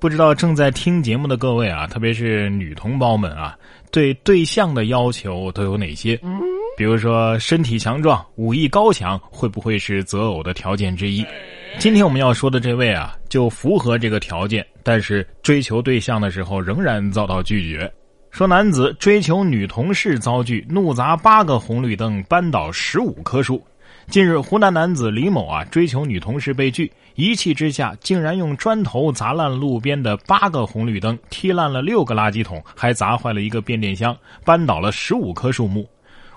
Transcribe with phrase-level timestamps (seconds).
[0.00, 3.58] 不知道正在听节目的各位啊，特别是女同胞们啊，
[3.90, 6.16] 对对象的要求都有哪些？
[6.76, 11.26] 比如说身体强壮、武艺高强，会不会是择偶的条件之一？
[11.78, 17.92] 今天我们要说的这位啊，就符合这个条件，但是追求对象的时候仍然遭到拒绝。
[18.30, 23.60] 说男子追求女同事遭拒，怒砸八个红绿灯，扳倒十五棵树。
[24.10, 34.16] 近日，湖南男子李某啊追求女同事被拒，一气之下竟然用砖头砸烂路边的八个红绿灯，踢烂了六个垃圾桶，还砸坏了一个变电箱，
[34.46, 35.86] 扳倒了十五棵树木。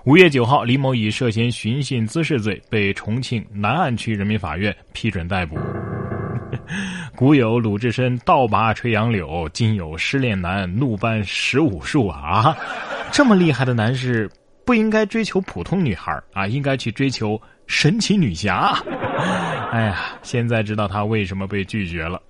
[0.03, 5.57] 五月九号，李某以涉嫌寻衅滋事罪被重庆南岸区人民法院批准逮捕。
[7.15, 12.53] 古有鲁智深倒拔垂杨柳，今有失恋男怒扳十五树啊！
[13.13, 14.29] 这么厉害的男士。
[14.63, 18.73] 不应该追求普通女孩啊，应该去追求神奇女侠。
[19.71, 22.21] 哎呀，现在知道他为什么被拒绝了。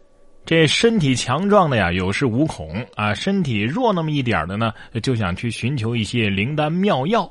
[0.46, 7.28] 这身体强壮的呀，有恃无恐啊；身体弱那么一点的呢，就想去寻求一些灵丹妙药。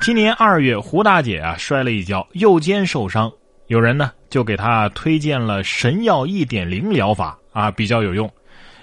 [0.00, 3.30] 今年二月，胡大姐啊摔了一跤，右肩受伤，
[3.66, 8.32] 有人呢就给她推荐了神药一点零疗法啊，比较有用。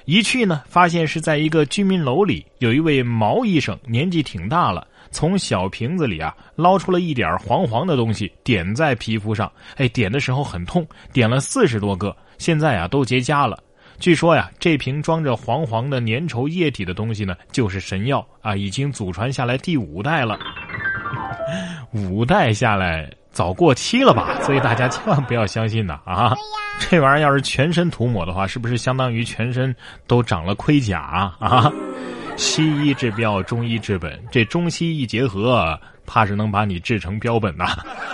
[0.05, 4.87] 一去呢，发现是在一个居民楼里，有一位毛医生，年纪挺大了。
[5.11, 9.51] 从小瓶子里啊捞出了一点黄黄的东西，点在皮肤上。
[9.75, 13.57] 哎，点的时候很痛，点了四十多个，现在啊都结痂了。
[13.99, 20.39] 据说呀，这瓶装着黄黄的粘稠液体的东西呢，就是神药啊，已经祖传下来第五代了。
[21.91, 24.39] 五代下来早过期了吧？
[24.41, 26.33] 所以大家千万不要相信呐啊！
[26.79, 29.75] 这玩意儿要是全身涂抹的话，是不是相当于全身
[30.07, 30.99] 都长了盔甲
[31.39, 31.69] 啊？
[32.39, 37.65] 西医治标，中医治本，这中西医结合，怕是能把你治成标本呐。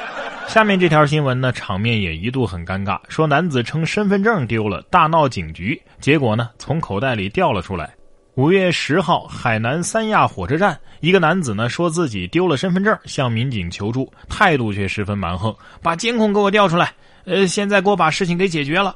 [0.49, 2.99] 下面这条新闻呢，场面也一度很尴尬。
[3.07, 7.93] 说男子称身份证丢了，大闹警局，结果呢，从口袋里掉了出来。
[8.33, 16.91] 五月十号，海南三亚火车站，一个男子呢说自己丢了身份证，向民警求助，态度却十分蛮横，把监控给我调出来，
[17.25, 18.95] 呃，现在给我把事情给解决了。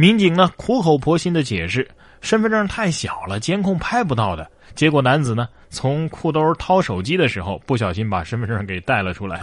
[0.00, 1.86] 民警呢苦口婆心的解释。
[2.22, 4.50] 身份证太小了，监控拍不到的。
[4.74, 9.42] 结果男子呢，从裤兜掏手机的时候，不小心把身份证给带了出来。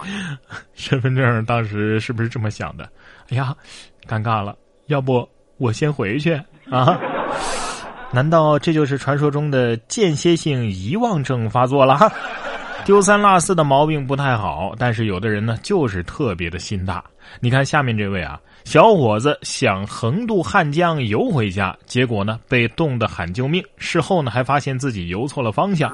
[0.72, 2.88] 身份证当时是不是这么想的？
[3.28, 3.54] 哎呀，
[4.08, 4.56] 尴尬了，
[4.86, 5.28] 要不
[5.58, 6.32] 我先回去
[6.70, 6.98] 啊？
[8.10, 11.98] 难道这就是传说中的间歇性遗忘症发作了？
[12.86, 17.02] 丢三落四的毛病不太好，但是有的人呢，就是特别的心大。
[17.40, 18.40] 你看下面这位啊。
[18.62, 23.62] 小伙子想横渡汉江游回家，结果呢被冻得喊救命。
[23.76, 25.92] 事后呢还发现自己游错了方向。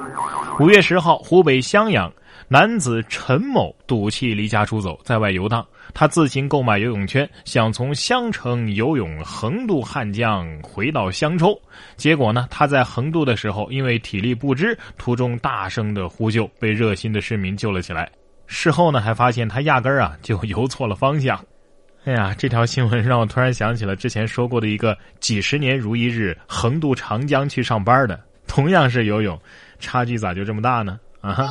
[0.60, 2.12] 五月十号，湖北襄阳
[2.52, 5.66] 男子陈某赌气离家出走，在外游荡。
[5.94, 11.58] 他自行购买游泳圈，想从襄城游泳横渡汉江回到襄州。
[11.96, 18.06] 结果呢他在横渡的时候，因为体力不支，途中大声的呼救，被热心的市民救了起来。
[18.46, 21.42] 事后呢还发现他压根儿啊就游错了方向。
[22.04, 29.40] 哎呀，这条新闻让我突然想起了之前说过的一个几十年如一日横渡长江去上班的，同样是游泳，
[29.78, 31.00] 差距咋就这么大呢？
[31.22, 31.48] 啊，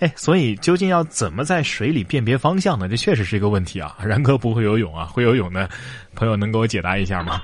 [0.00, 2.88] 哎，所以究竟要怎么在水里辨别方向呢？
[2.88, 3.96] 这确实是一个问题啊。
[4.04, 5.68] 然哥不会游泳啊，会游泳的
[6.14, 7.40] 朋友能给我解答一下吗？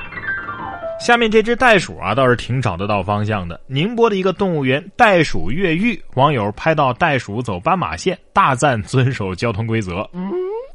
[1.00, 3.58] 下面这只袋鼠啊，倒是挺找得到方向的。
[3.66, 10.08] 宁波的一个动物园袋鼠越狱，网友拍到袋鼠走斑马线，大赞遵守交通规则。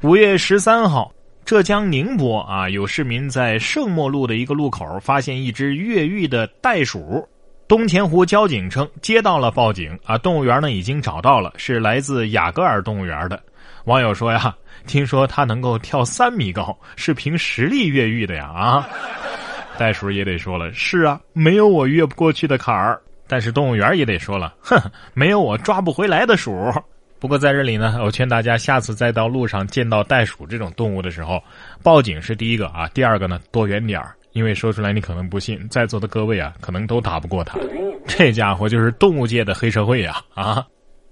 [0.02, 1.12] 五月十三号。
[1.44, 7.24] 浙江宁波啊，有市民在圣莫路的一个路口发现一只越狱的袋鼠。
[7.68, 13.42] 东钱湖交警称接到了报警啊，动物园呢已经找到了，是来自雅戈尔动物园的。
[13.86, 14.54] 网友说呀，
[14.86, 18.88] 听说它能够跳三米高，是凭实力越狱的呀啊！
[19.78, 23.00] 袋鼠也得说了，是啊，没有我越不过去的坎儿。
[23.28, 24.80] 但是动物园也得说了，哼，
[25.12, 26.72] 没有我抓不回来的鼠。
[27.18, 31.42] 不过在这里呢，我劝大家下次再到路上见到袋鼠这种动物的时候，
[31.82, 37.58] 报警是第一个啊，第二个呢躲远点儿，因为说出来你可能不信，在座的各位啊可能都打不过他。
[38.06, 40.62] 这家伙就是动物界的黑社会呀啊！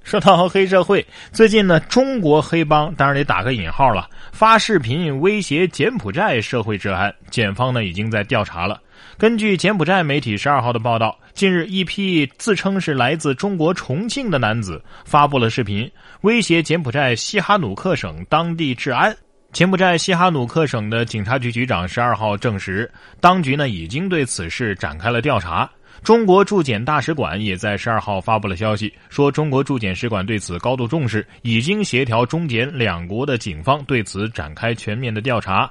[0.02, 8.78] 说到黑社会，最近呢，中国黑帮当然得打个引号了，发视频威胁柬埔寨社会治安，检方呢已经在调查了。
[9.16, 19.16] 根据柬埔寨媒体十二号的报道，近日一批自称是来自中国重庆的男子发布了视频，威胁柬埔寨西哈努克省当地治安。
[19.54, 22.90] 柬埔寨西哈努克省的警察局局长十二号证实，
[23.20, 25.70] 当局呢已经对此事展开了调查。
[26.02, 35.70] 中国驻柬大使馆也在十二号发布了消息，说中国驻柬使馆对此高度重视，已经协调中柬两国的警方对此展开全面的调查。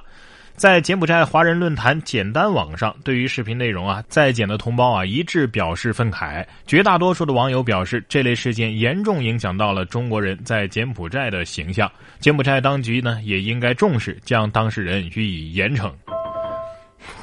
[0.56, 6.46] 在柬埔寨华人论坛简单网上，对于视频内容啊，在柬的同胞啊一致表示愤慨。
[6.64, 11.90] 绝大多数的网友表示，这类事件严重影响到了中国人在柬埔寨的形象。
[12.20, 15.92] 柬埔寨当局呢也应该重视，将当事人予以严惩。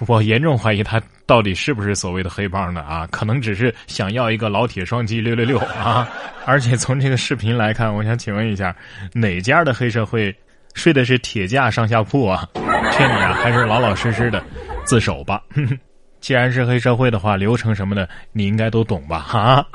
[0.07, 3.07] 我严重怀疑他到底是不是所谓的黑帮的啊？
[3.11, 6.07] 可能只是想要一个老铁双击六六六啊！
[6.45, 8.75] 而且从这个视频来看，我想请问一下，
[9.13, 10.35] 哪家的黑社会？
[10.73, 12.47] 睡的是铁架上下铺啊！
[13.01, 14.43] 劝你啊，还是老老实实的
[14.85, 15.41] 自首吧。
[16.21, 19.17] 既然是黑社会的话，流程什么的你应该都懂吧？
[19.17, 19.65] 哈。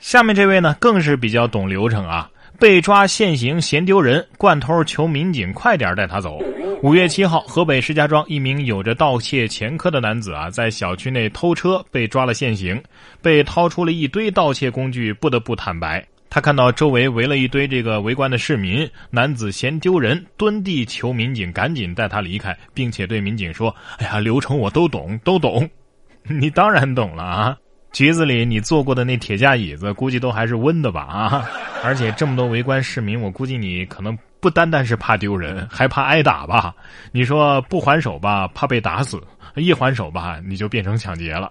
[0.00, 2.28] 下面这位呢，更是比较懂流程啊。
[2.58, 6.40] 被抓现行嫌丢人，惯偷求民警快点带他走。
[6.82, 12.82] 五月七号，河北石家庄一名有着盗窃前科的男子啊，在小区内偷车被抓了现行，
[13.22, 16.04] 被掏出了一堆盗窃工具，不得不坦白。
[16.34, 23.68] 他看到周围围了一堆这个围观的市民，男子嫌丢人，蹲地求民警赶紧带他离开，并且对民警说
[24.00, 25.68] ：“哎呀，流程我都懂，都懂。
[26.24, 27.56] 你当然懂了啊！
[27.92, 31.02] 局子里你坐过的那铁架椅子，估计都还是温的吧？
[31.02, 31.50] 啊！
[31.84, 36.74] 而且这么多围观市民，我估计你可能不单单是怕丢人，还怕挨打吧？
[37.12, 39.22] 你说不还手吧，怕被打死。”
[39.56, 41.50] 一还手吧，你就变成抢劫了。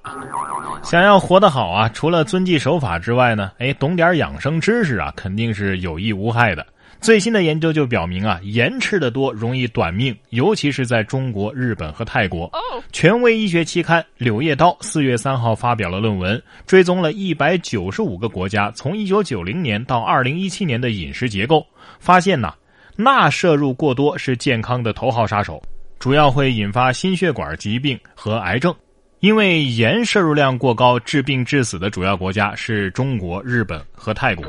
[0.83, 6.65] 想要活得好啊，除了遵纪守法之外呢，哎，懂点养生知识啊，肯定是有益无害的。
[7.00, 12.51] 最新的研究就表明啊，盐吃的多容易短命，尤其是在中国、日本和泰国。
[12.92, 21.65] 权威医学期刊《柳叶刀》四月三号发表了论文，追踪了一百九十五个国家从一九九零年到二零一七年的饮食结构，
[22.00, 22.53] 发现呐，
[22.95, 25.59] 钠摄入过多是健康的头号杀手。
[26.01, 28.75] 主要会引发心血管疾病和癌症，
[29.19, 34.44] 因为盐摄入量过高，致病致死的主要国家是中国、日本和泰国。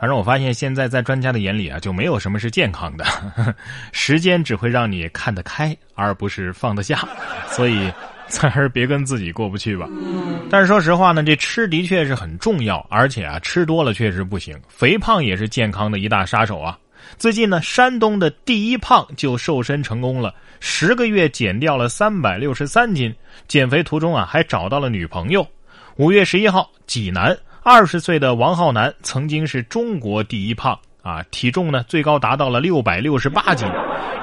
[0.00, 3.04] 反正我发现现在在专家的眼里啊，就没有什么是健康的，
[3.92, 7.06] 时间只会让你看得开，而不是放得下。
[7.46, 7.88] 所以，
[8.26, 9.88] 咱还是别跟自己过不去吧。
[10.50, 16.76] 但是说实话呢，这吃的确是很重要，而且啊，吃多了确实不行，肥胖也是健康的一大杀手啊。
[17.18, 23.14] 最近呢，山东的第一胖就瘦身成功了，十个月减掉了三百六十三斤。
[23.48, 25.46] 减肥途中啊，还找到了女朋友。
[25.96, 33.64] 五月十一号，济南二十岁的王浩南曾经是中国第一胖啊，体重呢最高达到了六百六十八斤。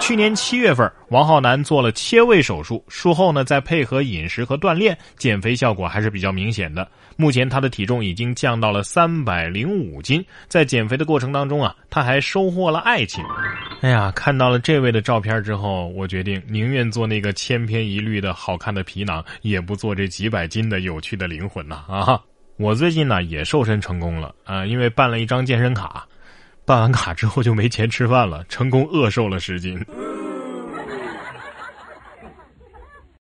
[0.01, 6.85] 去年七月份，王浩南做了切胃手术，术后呢再配合饮食和锻炼，减肥效果还是比较明显的。
[7.15, 13.23] 目前他的体重已经降到了三百零五斤，在减肥的过程当中啊，他还收获了爱情。
[13.79, 21.85] 哎呀，看到了这位的照片之后，我决定宁愿做那个千篇一律的好看的皮囊，也不做这几百斤的有趣的灵魂呐！
[21.87, 22.19] 啊，
[22.57, 26.05] 我最近呢也瘦身成功了啊，因为办了一张健身卡，
[26.65, 29.83] 办完卡之后就没钱吃饭了，成功饿瘦了十斤。